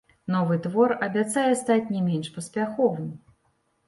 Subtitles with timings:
[0.35, 3.13] Новы твор абяцае стаць не менш паспяховым.